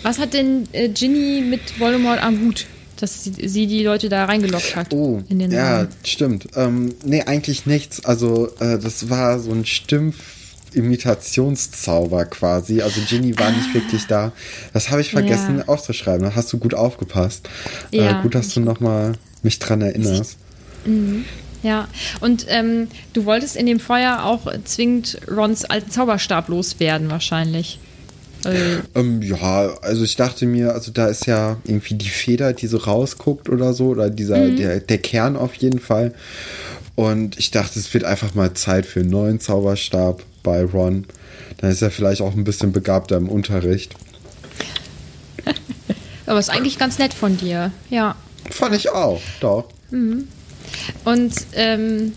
Was 0.06 0.19
hat 0.20 0.35
denn 0.35 0.69
äh, 0.70 0.88
Ginny 0.88 1.43
mit 1.43 1.81
Voldemort 1.81 2.23
am 2.23 2.41
Hut, 2.41 2.67
dass 3.00 3.25
sie, 3.25 3.32
sie 3.49 3.67
die 3.67 3.82
Leute 3.82 4.08
da 4.08 4.26
reingelockt 4.26 4.76
hat? 4.76 4.94
Oh, 4.94 5.20
in 5.29 5.41
den 5.41 5.50
ja, 5.50 5.79
Raum? 5.81 5.88
stimmt. 6.05 6.47
Ähm, 6.55 6.94
nee, 7.05 7.23
eigentlich 7.23 7.67
nichts. 7.67 8.05
Also, 8.05 8.47
äh, 8.61 8.79
das 8.79 9.11
war 9.11 9.41
so 9.41 9.50
ein 9.50 9.67
Stimmimitationszauber 9.67 12.26
quasi. 12.26 12.82
Also, 12.82 13.00
Ginny 13.08 13.37
war 13.37 13.50
nicht 13.50 13.75
wirklich 13.75 14.06
da. 14.06 14.31
Das 14.73 14.93
habe 14.93 15.00
ich 15.00 15.11
vergessen 15.11 15.58
Ja. 15.58 15.67
aufzuschreiben. 15.67 16.23
Da 16.23 16.37
hast 16.37 16.53
du 16.53 16.58
gut 16.58 16.75
aufgepasst. 16.75 17.49
Ja, 17.91 18.20
äh, 18.20 18.23
gut, 18.23 18.37
dass 18.37 18.55
du 18.55 18.61
nochmal 18.61 19.14
mich 19.43 19.58
dran 19.58 19.82
erinnerst. 19.82 20.37
Ja, 21.64 21.88
und 22.20 22.47
ähm, 22.49 22.87
du 23.12 23.25
wolltest 23.25 23.56
in 23.56 23.67
dem 23.67 23.81
Feuer 23.81 24.23
auch 24.23 24.47
zwingend 24.62 25.19
Rons 25.29 25.64
alten 25.64 25.91
Zauberstab 25.91 26.49
loswerden, 26.49 27.11
wahrscheinlich. 27.11 27.81
Weil, 28.42 28.82
Ähm, 28.94 29.22
ja, 29.22 29.74
also 29.82 30.04
ich 30.04 30.16
dachte 30.16 30.46
mir, 30.46 30.72
also 30.72 30.92
da 30.92 31.06
ist 31.08 31.26
ja 31.26 31.56
irgendwie 31.64 31.94
die 31.94 32.08
Feder, 32.08 32.52
die 32.52 32.66
so 32.66 32.76
rausguckt 32.78 33.48
oder 33.48 33.72
so, 33.72 33.88
oder 33.88 34.10
dieser, 34.10 34.38
Mhm. 34.38 34.56
der, 34.56 34.80
der 34.80 34.98
Kern 34.98 35.36
auf 35.36 35.54
jeden 35.54 35.80
Fall. 35.80 36.14
Und 36.94 37.38
ich 37.38 37.50
dachte, 37.50 37.78
es 37.78 37.93
wird 37.93 38.05
einfach 38.05 38.34
mal 38.34 38.55
Zeit 38.55 38.86
für 38.86 39.00
einen 39.00 39.10
neuen 39.10 39.40
Zauberstab 39.40 40.22
bei 40.43 40.64
Ron. 40.64 41.06
Dann 41.58 41.70
ist 41.70 41.82
er 41.82 41.90
vielleicht 41.90 42.20
auch 42.22 42.34
ein 42.34 42.44
bisschen 42.44 42.72
begabter 42.72 43.16
im 43.16 43.28
Unterricht. 43.28 43.94
aber 46.26 46.38
ist 46.38 46.50
eigentlich 46.50 46.78
ganz 46.78 46.98
nett 46.98 47.14
von 47.14 47.36
dir, 47.36 47.72
ja. 47.90 48.14
Fand 48.50 48.74
ich 48.74 48.90
auch, 48.90 49.20
doch. 49.40 49.64
Und 51.05 51.34
ähm, 51.55 52.12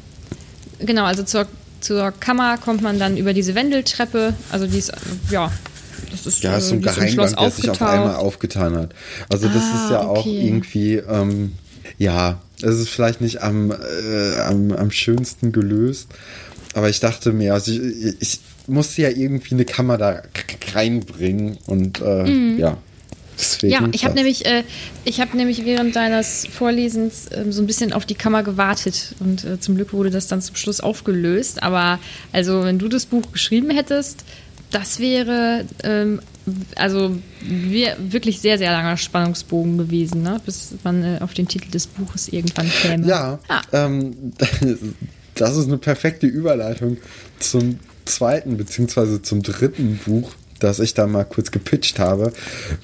genau, 0.79 1.05
also 1.05 1.23
zur, 1.23 1.47
zur 1.81 2.11
Kammer 2.11 2.57
kommt 2.57 2.81
man 2.81 2.99
dann 2.99 3.17
über 3.17 3.33
diese 3.33 3.55
Wendeltreppe. 3.55 4.33
Also 4.51 4.67
die 4.67 4.77
ist, 4.77 4.91
ja, 5.29 5.51
das 6.23 6.35
ist, 6.35 6.43
Ja, 6.43 6.55
äh, 6.55 6.57
ist 6.59 6.69
so 6.69 6.75
ein 6.75 6.81
Geheimgang, 6.81 7.35
der 7.35 7.51
sich 7.51 7.69
auf 7.69 7.81
einmal 7.81 8.15
aufgetan 8.15 8.75
hat. 8.77 8.89
Also 9.29 9.47
das 9.47 9.63
Ah, 9.63 9.83
ist 9.83 9.91
ja 9.91 10.01
auch 10.01 10.25
okay. 10.25 10.41
irgendwie, 10.47 10.95
ähm, 10.95 11.53
ja, 11.97 12.41
es 12.61 12.79
ist 12.79 12.89
vielleicht 12.89 13.21
nicht 13.21 13.41
am, 13.41 13.71
äh, 13.71 14.39
am, 14.41 14.71
am 14.71 14.91
schönsten 14.91 15.51
gelöst, 15.51 16.07
aber 16.73 16.89
ich 16.89 16.99
dachte 16.99 17.31
mir, 17.31 17.53
also 17.53 17.71
ich, 17.71 18.15
ich 18.19 18.39
musste 18.67 19.01
ja 19.01 19.09
irgendwie 19.09 19.55
eine 19.55 19.65
Kammer 19.65 19.97
da 19.97 20.21
reinbringen 20.73 21.57
und 21.65 22.01
äh, 22.01 22.57
ja, 22.57 22.77
deswegen. 23.39 23.75
Mhm. 23.77 23.85
Ja, 23.85 23.89
ich 23.93 24.05
habe 24.05 24.15
nämlich, 24.15 24.45
äh, 24.45 24.63
ich 25.05 25.21
habe 25.21 25.35
nämlich 25.38 25.65
während 25.65 25.95
deines 25.95 26.45
Vorlesens 26.47 27.27
ähm, 27.31 27.51
so 27.51 27.61
ein 27.61 27.67
bisschen 27.67 27.93
auf 27.93 28.05
die 28.05 28.15
Kammer 28.15 28.43
gewartet 28.43 29.15
und 29.19 29.43
äh, 29.45 29.59
zum 29.59 29.75
Glück 29.75 29.93
wurde 29.93 30.09
das 30.11 30.27
dann 30.27 30.41
zum 30.41 30.55
Schluss 30.55 30.79
aufgelöst. 30.81 31.63
Aber 31.63 31.99
also, 32.31 32.63
wenn 32.63 32.77
du 32.77 32.88
das 32.88 33.05
Buch 33.05 33.31
geschrieben 33.31 33.69
hättest, 33.71 34.23
das 34.71 34.99
wäre 34.99 35.65
ähm, 35.83 36.21
also 36.75 37.15
wir, 37.41 37.95
wirklich 37.99 38.39
sehr, 38.39 38.57
sehr 38.57 38.71
langer 38.71 38.97
Spannungsbogen 38.97 39.77
gewesen, 39.77 40.23
ne? 40.23 40.39
bis 40.45 40.73
man 40.83 41.03
äh, 41.03 41.17
auf 41.21 41.33
den 41.33 41.47
Titel 41.47 41.69
des 41.71 41.88
Buches 41.88 42.27
irgendwann 42.29 42.69
käme. 42.69 43.07
Ja, 43.07 43.39
Ah. 43.47 43.61
ähm, 43.71 44.33
das 45.35 45.57
ist 45.57 45.67
eine 45.67 45.77
perfekte 45.77 46.27
Überleitung 46.27 46.97
zum 47.39 47.79
zweiten 48.05 48.57
beziehungsweise 48.57 49.21
zum 49.21 49.43
dritten 49.43 49.99
Buch, 50.05 50.31
das 50.59 50.79
ich 50.79 50.93
da 50.93 51.07
mal 51.07 51.23
kurz 51.23 51.51
gepitcht 51.51 51.99
habe, 51.99 52.33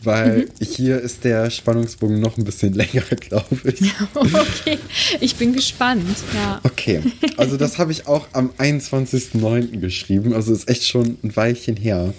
weil 0.03 0.47
Mhm. 0.59 0.65
hier 0.65 0.99
ist 0.99 1.23
der 1.23 1.49
Spannungsbogen 1.49 2.19
noch 2.19 2.37
ein 2.37 2.43
bisschen 2.43 2.73
länger, 2.73 3.03
glaube 3.19 3.55
ich. 3.63 3.93
okay, 4.15 4.79
ich 5.19 5.35
bin 5.35 5.53
gespannt. 5.53 6.03
Ja. 6.33 6.59
Okay, 6.63 7.01
also 7.37 7.57
das 7.57 7.77
habe 7.77 7.91
ich 7.91 8.07
auch 8.07 8.27
am 8.33 8.51
21.09. 8.57 9.79
geschrieben, 9.79 10.33
also 10.33 10.53
ist 10.53 10.67
echt 10.69 10.85
schon 10.87 11.17
ein 11.23 11.35
Weilchen 11.35 11.75
her. 11.77 12.13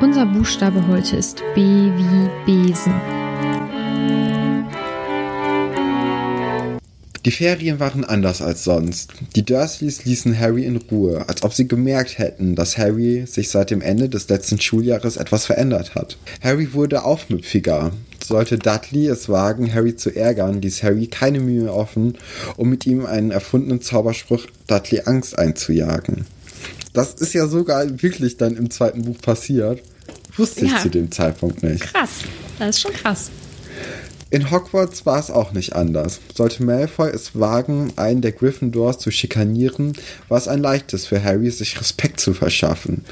Unser 0.00 0.26
Buchstabe 0.26 0.86
heute 0.88 1.16
ist 1.16 1.42
B 1.54 1.60
wie 1.62 2.28
Besen. 2.44 2.92
Die 7.26 7.32
Ferien 7.32 7.80
waren 7.80 8.04
anders 8.04 8.40
als 8.40 8.62
sonst. 8.62 9.12
Die 9.34 9.44
Dursleys 9.44 10.04
ließen 10.04 10.38
Harry 10.38 10.64
in 10.64 10.76
Ruhe, 10.76 11.28
als 11.28 11.42
ob 11.42 11.52
sie 11.52 11.66
gemerkt 11.66 12.18
hätten, 12.18 12.54
dass 12.54 12.78
Harry 12.78 13.26
sich 13.26 13.48
seit 13.48 13.72
dem 13.72 13.80
Ende 13.80 14.08
des 14.08 14.28
letzten 14.28 14.60
Schuljahres 14.60 15.16
etwas 15.16 15.44
verändert 15.44 15.96
hat. 15.96 16.18
Harry 16.40 16.72
wurde 16.72 17.02
aufmüpfiger. 17.02 17.90
Sollte 18.24 18.58
Dudley 18.58 19.08
es 19.08 19.28
wagen, 19.28 19.74
Harry 19.74 19.96
zu 19.96 20.14
ärgern, 20.14 20.62
ließ 20.62 20.84
Harry 20.84 21.08
keine 21.08 21.40
Mühe 21.40 21.72
offen, 21.74 22.16
um 22.56 22.70
mit 22.70 22.86
ihm 22.86 23.04
einen 23.04 23.32
erfundenen 23.32 23.82
Zauberspruch 23.82 24.46
Dudley 24.68 25.02
Angst 25.06 25.36
einzujagen. 25.36 26.26
Das 26.92 27.14
ist 27.14 27.32
ja 27.32 27.48
sogar 27.48 28.00
wirklich 28.04 28.36
dann 28.36 28.56
im 28.56 28.70
zweiten 28.70 29.02
Buch 29.02 29.18
passiert. 29.20 29.82
Wusste 30.36 30.64
ich 30.64 30.70
Ja. 30.70 30.78
zu 30.78 30.90
dem 30.90 31.10
Zeitpunkt 31.10 31.64
nicht. 31.64 31.80
Krass. 31.80 32.20
Das 32.60 32.76
ist 32.76 32.82
schon 32.82 32.92
krass. 32.92 33.30
In 34.36 34.50
Hogwarts 34.50 35.06
war 35.06 35.18
es 35.18 35.30
auch 35.30 35.52
nicht 35.52 35.74
anders. 35.74 36.20
Sollte 36.34 36.62
Malfoy 36.62 37.08
es 37.08 37.40
wagen, 37.40 37.94
einen 37.96 38.20
der 38.20 38.32
Gryffindors 38.32 38.98
zu 38.98 39.10
schikanieren, 39.10 39.94
war 40.28 40.36
es 40.36 40.46
ein 40.46 40.60
leichtes 40.60 41.06
für 41.06 41.24
Harry, 41.24 41.50
sich 41.50 41.80
Respekt 41.80 42.20
zu 42.20 42.34
verschaffen. 42.34 43.06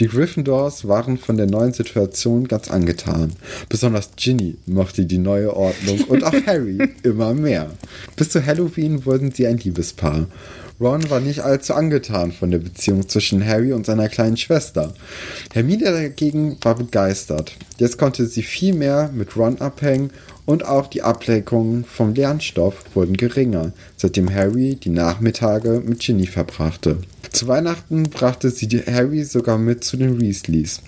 Die 0.00 0.08
Gryffindors 0.08 0.88
waren 0.88 1.16
von 1.16 1.36
der 1.36 1.46
neuen 1.46 1.72
Situation 1.72 2.48
ganz 2.48 2.72
angetan. 2.72 3.34
Besonders 3.68 4.10
Ginny 4.16 4.56
mochte 4.66 5.06
die 5.06 5.18
neue 5.18 5.54
Ordnung 5.54 6.00
und 6.08 6.24
auch 6.24 6.34
Harry 6.46 6.78
immer 7.04 7.34
mehr. 7.34 7.70
Bis 8.16 8.30
zu 8.30 8.44
Halloween 8.44 9.06
wurden 9.06 9.30
sie 9.30 9.46
ein 9.46 9.58
Liebespaar. 9.58 10.26
Ron 10.80 11.08
war 11.08 11.20
nicht 11.20 11.40
allzu 11.40 11.74
angetan 11.74 12.32
von 12.32 12.50
der 12.50 12.58
Beziehung 12.58 13.08
zwischen 13.08 13.46
Harry 13.46 13.72
und 13.72 13.86
seiner 13.86 14.08
kleinen 14.08 14.36
Schwester. 14.36 14.92
Hermine 15.52 15.84
dagegen 15.84 16.56
war 16.62 16.74
begeistert. 16.74 17.56
Jetzt 17.78 17.96
konnte 17.96 18.26
sie 18.26 18.42
viel 18.42 18.74
mehr 18.74 19.10
mit 19.14 19.36
Ron 19.36 19.58
abhängen 19.60 20.10
und 20.46 20.64
auch 20.64 20.88
die 20.88 21.02
Ablenkungen 21.02 21.84
vom 21.84 22.12
Lernstoff 22.14 22.84
wurden 22.94 23.16
geringer, 23.16 23.72
seitdem 23.96 24.34
Harry 24.34 24.74
die 24.74 24.90
Nachmittage 24.90 25.80
mit 25.84 26.00
Ginny 26.00 26.26
verbrachte. 26.26 26.98
Zu 27.30 27.46
Weihnachten 27.46 28.04
brachte 28.04 28.50
sie 28.50 28.68
Harry 28.86 29.22
sogar 29.22 29.58
mit 29.58 29.84
zu 29.84 29.96
den 29.96 30.20
Weasleys. 30.20 30.80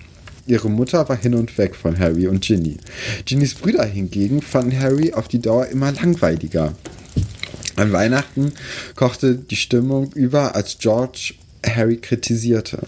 Ihre 0.47 0.69
Mutter 0.69 1.07
war 1.09 1.17
hin 1.17 1.35
und 1.35 1.57
weg 1.57 1.75
von 1.75 1.97
Harry 1.97 2.27
und 2.27 2.41
Ginny. 2.41 2.77
Ginnys 3.25 3.55
Brüder 3.55 3.85
hingegen 3.85 4.41
fanden 4.41 4.79
Harry 4.79 5.13
auf 5.13 5.27
die 5.27 5.39
Dauer 5.39 5.67
immer 5.67 5.91
langweiliger. 5.91 6.73
An 7.77 7.93
Weihnachten 7.93 8.53
kochte 8.95 9.35
die 9.35 9.55
Stimmung 9.55 10.11
über, 10.13 10.55
als 10.55 10.79
George 10.79 11.35
Harry 11.63 11.97
kritisierte. 11.97 12.79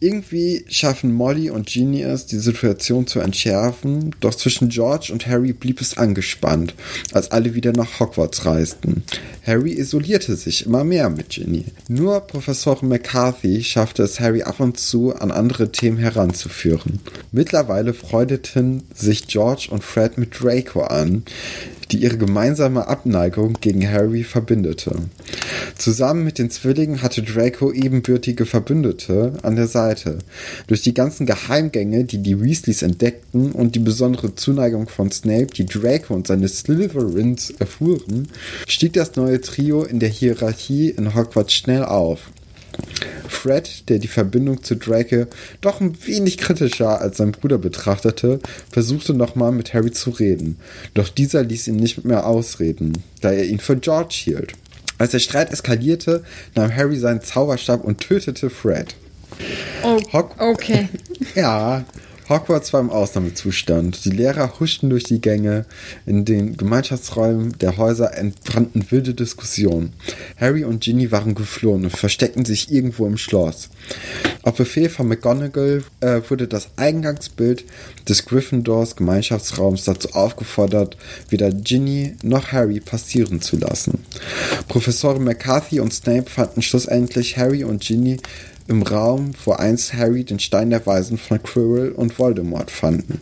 Irgendwie 0.00 0.66
schaffen 0.68 1.14
Molly 1.14 1.48
und 1.48 1.66
Ginny 1.66 2.02
es, 2.02 2.26
die 2.26 2.38
Situation 2.38 3.06
zu 3.06 3.20
entschärfen, 3.20 4.14
doch 4.20 4.34
zwischen 4.34 4.68
George 4.68 5.10
und 5.12 5.26
Harry 5.26 5.52
blieb 5.52 5.80
es 5.80 5.96
angespannt, 5.96 6.74
als 7.12 7.30
alle 7.30 7.54
wieder 7.54 7.72
nach 7.72 8.00
Hogwarts 8.00 8.44
reisten. 8.44 9.04
Harry 9.46 9.72
isolierte 9.72 10.34
sich 10.34 10.66
immer 10.66 10.84
mehr 10.84 11.08
mit 11.08 11.30
Ginny. 11.30 11.64
Nur 11.88 12.20
Professor 12.20 12.84
McCarthy 12.84 13.62
schaffte 13.62 14.02
es 14.02 14.18
Harry 14.18 14.42
ab 14.42 14.58
und 14.58 14.78
zu 14.78 15.14
an 15.14 15.30
andere 15.30 15.70
Themen 15.70 15.98
heranzuführen. 15.98 16.98
Mittlerweile 17.32 17.94
freudeten 17.94 18.82
sich 18.92 19.28
George 19.28 19.68
und 19.70 19.84
Fred 19.84 20.18
mit 20.18 20.38
Draco 20.38 20.82
an, 20.82 21.22
die 21.94 22.02
ihre 22.02 22.18
gemeinsame 22.18 22.88
Abneigung 22.88 23.52
gegen 23.60 23.88
Harry 23.88 24.24
verbindete. 24.24 24.96
Zusammen 25.78 26.24
mit 26.24 26.40
den 26.40 26.50
Zwillingen 26.50 27.02
hatte 27.02 27.22
Draco 27.22 27.70
ebenbürtige 27.70 28.46
Verbündete 28.46 29.34
an 29.42 29.54
der 29.54 29.68
Seite. 29.68 30.18
Durch 30.66 30.82
die 30.82 30.92
ganzen 30.92 31.24
Geheimgänge, 31.24 32.02
die 32.02 32.18
die 32.18 32.40
Weasleys 32.40 32.82
entdeckten 32.82 33.52
und 33.52 33.76
die 33.76 33.80
besondere 33.80 34.34
Zuneigung 34.34 34.88
von 34.88 35.12
Snape, 35.12 35.46
die 35.46 35.66
Draco 35.66 36.14
und 36.14 36.26
seine 36.26 36.48
Slytherins 36.48 37.50
erfuhren, 37.60 38.26
stieg 38.66 38.94
das 38.94 39.14
neue 39.14 39.40
Trio 39.40 39.84
in 39.84 40.00
der 40.00 40.08
Hierarchie 40.08 40.90
in 40.90 41.14
Hogwarts 41.14 41.54
schnell 41.54 41.84
auf. 41.84 42.32
Fred, 43.28 43.88
der 43.88 43.98
die 43.98 44.08
Verbindung 44.08 44.62
zu 44.62 44.76
Draco 44.76 45.26
doch 45.60 45.80
ein 45.80 45.96
wenig 46.06 46.38
kritischer 46.38 47.00
als 47.00 47.18
sein 47.18 47.32
Bruder 47.32 47.58
betrachtete, 47.58 48.40
versuchte 48.70 49.14
nochmal 49.14 49.52
mit 49.52 49.74
Harry 49.74 49.90
zu 49.90 50.10
reden. 50.10 50.56
Doch 50.94 51.08
dieser 51.08 51.42
ließ 51.42 51.68
ihn 51.68 51.76
nicht 51.76 52.04
mehr 52.04 52.26
ausreden, 52.26 53.02
da 53.20 53.32
er 53.32 53.44
ihn 53.44 53.58
für 53.58 53.76
George 53.76 54.14
hielt. 54.24 54.52
Als 54.98 55.10
der 55.10 55.18
Streit 55.18 55.50
eskalierte, 55.50 56.22
nahm 56.54 56.74
Harry 56.74 56.96
seinen 56.96 57.20
Zauberstab 57.20 57.84
und 57.84 58.00
tötete 58.00 58.48
Fred. 58.48 58.94
Oh, 59.82 60.00
okay. 60.38 60.88
Ja, 61.34 61.84
Hogwarts 62.28 62.72
war 62.72 62.80
im 62.80 62.90
Ausnahmezustand. 62.90 64.04
Die 64.04 64.10
Lehrer 64.10 64.58
huschten 64.58 64.90
durch 64.90 65.04
die 65.04 65.20
Gänge. 65.20 65.66
In 66.06 66.24
den 66.24 66.56
Gemeinschaftsräumen 66.56 67.58
der 67.58 67.76
Häuser 67.76 68.16
entbrannten 68.16 68.90
wilde 68.90 69.14
Diskussionen. 69.14 69.92
Harry 70.38 70.64
und 70.64 70.82
Ginny 70.82 71.10
waren 71.12 71.34
geflohen 71.34 71.84
und 71.84 71.96
versteckten 71.96 72.44
sich 72.44 72.72
irgendwo 72.72 73.06
im 73.06 73.18
Schloss. 73.18 73.68
Auf 74.44 74.56
Befehl 74.56 74.90
von 74.90 75.08
McGonagall 75.08 75.82
äh, 76.00 76.20
wurde 76.28 76.46
das 76.46 76.68
Eingangsbild 76.76 77.64
des 78.08 78.26
Gryffindors 78.26 78.94
Gemeinschaftsraums 78.94 79.84
dazu 79.84 80.10
aufgefordert, 80.12 80.98
weder 81.30 81.50
Ginny 81.50 82.16
noch 82.22 82.52
Harry 82.52 82.80
passieren 82.80 83.40
zu 83.40 83.56
lassen. 83.56 84.04
Professorin 84.68 85.24
McCarthy 85.24 85.80
und 85.80 85.94
Snape 85.94 86.28
fanden 86.28 86.60
schlussendlich 86.60 87.38
Harry 87.38 87.64
und 87.64 87.82
Ginny 87.82 88.18
im 88.68 88.82
Raum, 88.82 89.32
wo 89.44 89.52
einst 89.52 89.94
Harry 89.94 90.24
den 90.24 90.38
Stein 90.38 90.70
der 90.70 90.84
Weisen 90.86 91.16
von 91.16 91.42
Quirrell 91.42 91.92
und 91.92 92.18
Voldemort 92.18 92.70
fanden. 92.70 93.20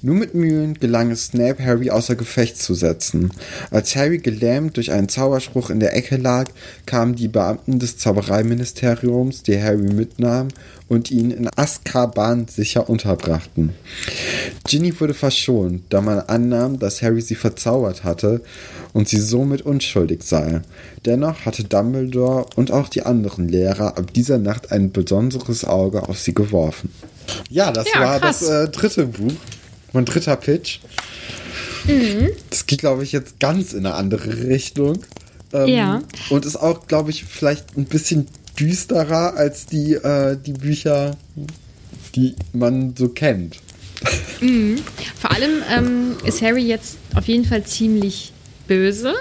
Nur 0.00 0.14
mit 0.14 0.34
Mühen 0.34 0.74
gelang 0.74 1.10
es 1.10 1.26
Snape, 1.26 1.64
Harry 1.64 1.90
außer 1.90 2.14
Gefecht 2.14 2.60
zu 2.62 2.74
setzen. 2.74 3.30
Als 3.70 3.96
Harry 3.96 4.18
gelähmt 4.18 4.76
durch 4.76 4.92
einen 4.92 5.08
Zauberspruch 5.08 5.70
in 5.70 5.80
der 5.80 5.96
Ecke 5.96 6.16
lag, 6.16 6.46
kamen 6.86 7.16
die 7.16 7.26
Beamten 7.28 7.80
des 7.80 7.98
Zaubereiministeriums, 7.98 9.42
die 9.42 9.60
Harry 9.60 9.92
mitnahmen 9.92 10.52
und 10.88 11.10
ihn 11.10 11.30
in 11.32 11.48
Azkaban 11.56 12.46
sicher 12.48 12.88
unterbrachten. 12.88 13.74
Ginny 14.68 14.98
wurde 15.00 15.14
verschont, 15.14 15.82
da 15.88 16.00
man 16.00 16.20
annahm, 16.20 16.78
dass 16.78 17.02
Harry 17.02 17.20
sie 17.20 17.34
verzaubert 17.34 18.04
hatte 18.04 18.40
und 18.92 19.08
sie 19.08 19.18
somit 19.20 19.62
unschuldig 19.62 20.22
sei. 20.22 20.60
Dennoch 21.04 21.44
hatte 21.44 21.64
Dumbledore 21.64 22.46
und 22.56 22.70
auch 22.70 22.88
die 22.88 23.02
anderen 23.02 23.48
Lehrer 23.48 23.98
ab 23.98 24.12
dieser 24.14 24.38
Nacht 24.38 24.70
ein 24.72 24.92
besonderes 24.92 25.64
Auge 25.64 26.08
auf 26.08 26.18
sie 26.18 26.34
geworfen. 26.34 26.90
Ja, 27.50 27.72
das 27.72 27.86
Ja, 27.92 28.00
war 28.00 28.20
krass. 28.20 28.40
das 28.40 28.48
äh, 28.48 28.68
dritte 28.68 29.06
Buch. 29.06 29.32
Mein 29.92 30.04
dritter 30.04 30.36
Pitch. 30.36 30.80
Mhm. 31.86 32.28
Das 32.50 32.66
geht, 32.66 32.80
glaube 32.80 33.02
ich, 33.04 33.12
jetzt 33.12 33.40
ganz 33.40 33.72
in 33.72 33.86
eine 33.86 33.94
andere 33.94 34.48
Richtung. 34.48 35.02
Ähm, 35.52 35.68
Ja. 35.68 36.02
Und 36.30 36.44
ist 36.44 36.56
auch, 36.56 36.86
glaube 36.86 37.10
ich, 37.10 37.24
vielleicht 37.24 37.76
ein 37.76 37.86
bisschen 37.86 38.26
düsterer 38.58 39.34
als 39.36 39.66
die, 39.66 39.94
äh, 39.94 40.36
die 40.44 40.52
Bücher, 40.52 41.16
die 42.14 42.34
man 42.52 42.94
so 42.96 43.08
kennt. 43.08 43.56
Vor 45.20 45.30
allem 45.32 45.62
ähm, 45.74 46.16
ist 46.24 46.42
Harry 46.42 46.62
jetzt 46.66 46.98
auf 47.14 47.26
jeden 47.26 47.44
Fall 47.44 47.64
ziemlich 47.64 48.32
böse. 48.66 49.14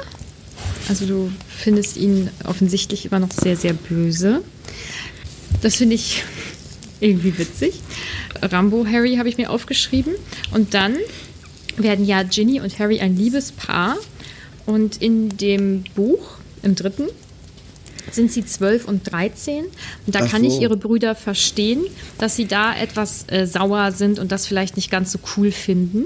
Also 0.89 1.05
du 1.05 1.31
findest 1.49 1.97
ihn 1.97 2.29
offensichtlich 2.45 3.05
immer 3.05 3.19
noch 3.19 3.31
sehr, 3.31 3.55
sehr 3.55 3.73
böse. 3.73 4.41
Das 5.61 5.75
finde 5.75 5.95
ich 5.95 6.23
irgendwie 6.99 7.37
witzig. 7.37 7.81
Rambo 8.41 8.85
Harry 8.85 9.15
habe 9.15 9.29
ich 9.29 9.37
mir 9.37 9.49
aufgeschrieben. 9.49 10.13
Und 10.53 10.73
dann 10.73 10.95
werden 11.77 12.05
ja 12.05 12.23
Ginny 12.23 12.59
und 12.59 12.77
Harry 12.79 12.99
ein 12.99 13.15
Liebespaar. 13.15 13.97
Und 14.65 15.01
in 15.01 15.29
dem 15.37 15.83
Buch, 15.95 16.37
im 16.63 16.75
dritten, 16.75 17.07
sind 18.11 18.31
sie 18.31 18.45
12 18.45 18.85
und 18.85 19.11
13. 19.11 19.65
Und 19.65 20.15
da 20.15 20.21
Ach 20.23 20.31
kann 20.31 20.43
ich 20.43 20.53
so. 20.53 20.61
ihre 20.61 20.77
Brüder 20.77 21.15
verstehen, 21.15 21.83
dass 22.17 22.35
sie 22.35 22.45
da 22.45 22.75
etwas 22.75 23.25
äh, 23.27 23.45
sauer 23.45 23.91
sind 23.91 24.19
und 24.19 24.31
das 24.31 24.45
vielleicht 24.45 24.75
nicht 24.75 24.89
ganz 24.89 25.11
so 25.11 25.19
cool 25.35 25.51
finden. 25.51 26.05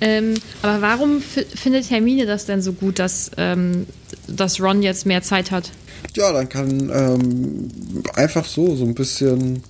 Ähm, 0.00 0.34
aber 0.62 0.82
warum 0.82 1.20
findet 1.20 1.90
Hermine 1.90 2.26
das 2.26 2.46
denn 2.46 2.60
so 2.60 2.72
gut, 2.72 2.98
dass, 2.98 3.30
ähm, 3.36 3.86
dass 4.26 4.60
Ron 4.60 4.82
jetzt 4.82 5.06
mehr 5.06 5.22
Zeit 5.22 5.50
hat? 5.50 5.70
Ja, 6.16 6.32
dann 6.32 6.48
kann 6.48 6.90
ähm, 6.92 7.68
einfach 8.14 8.44
so, 8.44 8.74
so 8.74 8.84
ein 8.84 8.94
bisschen, 8.94 9.62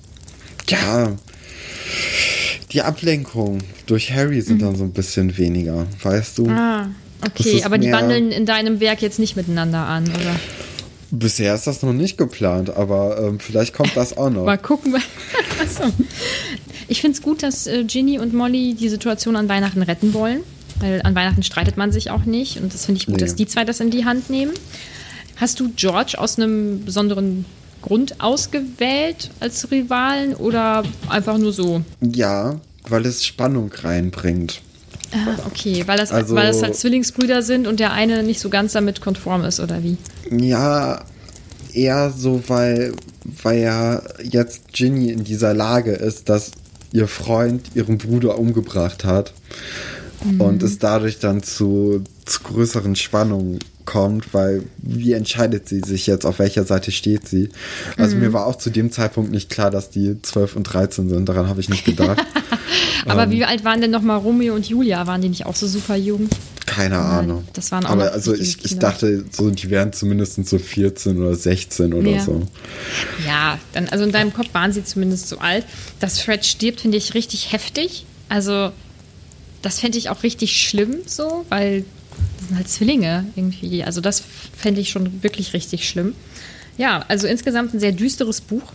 ja, 0.68 1.12
die 2.73 2.83
Ablenkung 2.83 3.59
durch 3.87 4.12
Harry 4.12 4.41
sind 4.41 4.62
dann 4.62 4.77
so 4.77 4.85
ein 4.85 4.93
bisschen 4.93 5.37
weniger, 5.37 5.87
weißt 6.03 6.39
du? 6.39 6.47
Mhm. 6.47 6.51
Ah, 6.53 6.91
okay, 7.27 7.62
aber 7.65 7.79
die 7.79 7.93
wandeln 7.93 8.31
in 8.33 8.47
deinem 8.47 8.81
Werk 8.81 9.03
jetzt 9.03 9.19
nicht 9.19 9.37
miteinander 9.37 9.81
an, 9.87 10.05
oder? 10.05 10.37
Bisher 11.11 11.55
ist 11.55 11.67
das 11.67 11.83
noch 11.83 11.93
nicht 11.93 12.17
geplant, 12.17 12.71
aber 12.71 13.19
ähm, 13.23 13.39
vielleicht 13.39 13.75
kommt 13.75 13.95
das 13.97 14.17
auch 14.17 14.31
noch. 14.31 14.45
Mal 14.47 14.57
gucken. 14.57 14.95
Achso. 15.61 15.93
Ich 16.89 17.03
finde 17.03 17.17
es 17.17 17.23
gut, 17.23 17.43
dass 17.43 17.67
äh, 17.67 17.85
Ginny 17.85 18.19
und 18.19 18.33
Molly 18.33 18.75
die 18.75 18.89
Situation 18.89 19.37
an 19.37 19.49
Weihnachten 19.49 19.83
retten 19.83 20.15
wollen. 20.15 20.41
Weil 20.81 21.03
an 21.03 21.15
Weihnachten 21.15 21.43
streitet 21.43 21.77
man 21.77 21.93
sich 21.93 22.11
auch 22.11 22.25
nicht. 22.25 22.59
Und 22.61 22.73
das 22.73 22.87
finde 22.87 22.99
ich 23.01 23.07
gut, 23.07 23.17
Nee. 23.17 23.21
dass 23.21 23.35
die 23.37 23.47
zwei 23.47 23.65
das 23.65 23.79
in 23.81 23.91
die 23.91 24.07
Hand 24.07 24.31
nehmen. 24.31 24.53
Hast 25.37 25.61
du 25.61 25.71
George 25.77 26.15
aus 26.19 26.39
einem 26.39 26.83
besonderen 26.85 27.45
Grund 27.83 28.21
ausgewählt 28.21 29.31
als 29.41 29.71
Rivalen 29.71 30.35
oder 30.35 30.85
einfach 31.09 31.37
nur 31.39 31.53
so? 31.53 31.83
Ja, 32.01 32.61
weil 32.89 33.05
es 33.07 33.25
Spannung 33.25 33.71
reinbringt. 33.73 34.61
Ah, 35.12 35.37
okay, 35.47 35.83
weil 35.87 35.99
das, 35.99 36.11
Also- 36.11 36.35
weil 36.35 36.47
das 36.47 36.62
halt 36.62 36.75
Zwillingsbrüder 36.77 37.43
sind 37.43 37.67
und 37.67 37.81
der 37.81 37.93
eine 37.93 38.23
nicht 38.23 38.41
so 38.41 38.49
ganz 38.49 38.73
damit 38.73 39.01
konform 39.01 39.45
ist, 39.45 39.61
oder 39.61 39.83
wie? 39.83 39.97
Ja, 40.31 41.05
eher 41.75 42.11
so, 42.17 42.43
weil, 42.49 42.93
weil 43.43 43.61
ja 43.61 44.03
jetzt 44.23 44.73
Ginny 44.73 45.11
in 45.11 45.25
dieser 45.25 45.53
Lage 45.53 45.93
ist, 45.93 46.29
dass 46.29 46.53
ihr 46.93 47.09
Freund 47.09 47.71
ihren 47.75 47.99
Bruder 47.99 48.39
umgebracht 48.39 49.05
hat 49.05 49.33
und 50.39 50.62
es 50.62 50.79
dadurch 50.79 51.19
dann 51.19 51.43
zu, 51.43 52.05
zu 52.25 52.43
größeren 52.43 52.97
Spannungen 52.97 53.59
kommt, 53.85 54.33
weil 54.33 54.62
wie 54.79 55.12
entscheidet 55.12 55.69
sie 55.69 55.81
sich 55.81 56.07
jetzt, 56.07 56.25
auf 56.25 56.38
welcher 56.38 56.64
Seite 56.64 56.93
steht 56.93 57.29
sie? 57.29 57.49
Also 57.97 58.17
mir 58.17 58.33
war 58.33 58.47
auch 58.47 58.57
zu 58.57 58.71
dem 58.71 58.93
Zeitpunkt 58.93 59.33
nicht 59.33 59.50
klar, 59.50 59.71
dass 59.71 59.91
die 59.91 60.21
12 60.23 60.57
und 60.57 60.62
13 60.64 61.09
sind, 61.09 61.29
daran 61.29 61.49
habe 61.49 61.61
ich 61.61 61.69
nicht 61.69 61.85
gedacht. 61.85 62.25
Aber 63.07 63.31
wie 63.31 63.45
alt 63.45 63.64
waren 63.64 63.81
denn 63.81 63.91
nochmal 63.91 64.19
Romeo 64.19 64.55
und 64.55 64.69
Julia? 64.69 65.07
Waren 65.07 65.23
die 65.23 65.29
nicht 65.29 65.47
auch 65.47 65.57
so 65.57 65.67
super 65.67 65.97
jung? 65.97 66.29
Keine 66.67 66.99
Ahnung. 66.99 67.45
das 67.52 67.73
waren 67.73 67.85
auch 67.85 67.91
Aber 67.91 68.12
also 68.12 68.33
ich, 68.35 68.64
ich 68.64 68.79
dachte, 68.79 69.25
so, 69.31 69.50
die 69.50 69.69
wären 69.69 69.93
zumindest 69.93 70.47
so 70.47 70.59
14 70.59 71.19
oder 71.21 71.35
16 71.35 71.93
oder 71.93 72.09
Ja. 72.09 72.25
so. 72.25 72.47
Ja, 73.26 73.59
dann, 73.73 73.88
also 73.88 74.05
in 74.05 74.12
deinem 74.12 74.33
Kopf 74.33 74.55
waren 74.55 74.73
sie 74.73 74.85
zumindest 74.85 75.29
so 75.29 75.38
alt. 75.38 75.67
Dass 76.00 76.21
Fred 76.21 76.47
stirbt, 76.47 76.81
finde 76.81 76.97
ich 76.99 77.14
richtig 77.14 77.52
heftig. 77.52 78.07
Also, 78.29 78.71
das 79.61 79.81
fände 79.81 79.99
ich 79.99 80.09
auch 80.09 80.23
richtig 80.23 80.57
schlimm 80.62 80.99
so, 81.05 81.45
weil 81.49 81.85
das 82.38 82.49
sind 82.49 82.57
halt 82.57 82.69
Zwillinge 82.69 83.26
irgendwie. 83.37 83.85
Also, 83.85 84.00
das 84.00 84.23
fände 84.57 84.81
ich 84.81 84.90
schon 84.90 85.23
wirklich 85.23 85.52
richtig 85.52 85.88
schlimm. 85.88 86.14
Ja, 86.78 87.04
also 87.09 87.26
insgesamt 87.26 87.75
ein 87.75 87.81
sehr 87.81 87.92
düsteres 87.92 88.40
Buch. 88.40 88.73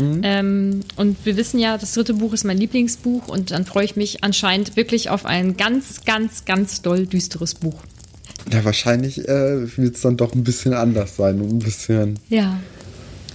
Ähm, 0.00 0.80
und 0.94 1.16
wir 1.24 1.36
wissen 1.36 1.58
ja, 1.58 1.76
das 1.76 1.94
dritte 1.94 2.14
Buch 2.14 2.32
ist 2.32 2.44
mein 2.44 2.56
Lieblingsbuch 2.58 3.26
und 3.26 3.50
dann 3.50 3.64
freue 3.66 3.84
ich 3.84 3.96
mich 3.96 4.22
anscheinend 4.22 4.76
wirklich 4.76 5.10
auf 5.10 5.26
ein 5.26 5.56
ganz, 5.56 6.04
ganz, 6.04 6.44
ganz 6.44 6.82
doll 6.82 7.04
düsteres 7.06 7.54
Buch. 7.54 7.82
Ja, 8.52 8.64
wahrscheinlich 8.64 9.18
äh, 9.28 9.76
wird 9.76 9.96
es 9.96 10.02
dann 10.02 10.16
doch 10.16 10.34
ein 10.36 10.44
bisschen 10.44 10.72
anders 10.72 11.16
sein 11.16 11.40
und 11.40 11.48
ein 11.52 11.58
bisschen, 11.58 12.16
Ja. 12.28 12.60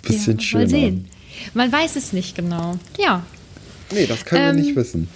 bisschen 0.04 0.38
ja, 0.38 0.42
schöner. 0.42 0.64
Mal 0.64 0.70
sehen. 0.70 1.06
Man 1.54 1.70
weiß 1.70 1.98
es 1.98 2.14
nicht 2.14 2.34
genau. 2.36 2.78
Ja, 2.98 3.26
Nee, 3.94 4.06
das 4.08 4.24
können 4.24 4.52
Ähm, 4.52 4.56
wir 4.56 4.64
nicht 4.64 4.76
wissen. 4.78 5.10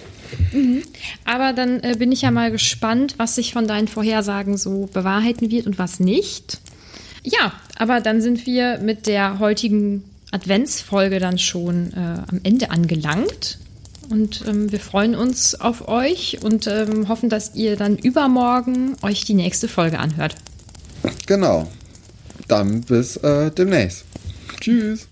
Aber 1.24 1.52
dann 1.52 1.80
äh, 1.80 1.96
bin 1.98 2.12
ich 2.12 2.22
ja 2.22 2.30
mal 2.30 2.50
gespannt, 2.50 3.14
was 3.16 3.34
sich 3.34 3.52
von 3.52 3.66
deinen 3.66 3.88
Vorhersagen 3.88 4.56
so 4.56 4.88
bewahrheiten 4.92 5.50
wird 5.50 5.66
und 5.66 5.78
was 5.78 6.00
nicht. 6.00 6.60
Ja, 7.22 7.52
aber 7.76 8.00
dann 8.00 8.20
sind 8.20 8.46
wir 8.46 8.78
mit 8.78 9.06
der 9.06 9.38
heutigen 9.38 10.04
Adventsfolge 10.30 11.18
dann 11.18 11.38
schon 11.38 11.92
äh, 11.92 11.96
am 11.96 12.40
Ende 12.42 12.70
angelangt. 12.70 13.58
Und 14.10 14.44
ähm, 14.46 14.72
wir 14.72 14.80
freuen 14.80 15.14
uns 15.14 15.54
auf 15.54 15.86
euch 15.88 16.38
und 16.42 16.66
ähm, 16.66 17.08
hoffen, 17.08 17.28
dass 17.28 17.54
ihr 17.54 17.76
dann 17.76 17.98
übermorgen 17.98 18.96
euch 19.02 19.24
die 19.24 19.34
nächste 19.34 19.68
Folge 19.68 19.98
anhört. 19.98 20.34
Genau. 21.26 21.70
Dann 22.48 22.80
bis 22.80 23.18
äh, 23.18 23.50
demnächst. 23.50 24.04
Tschüss. 24.60 25.06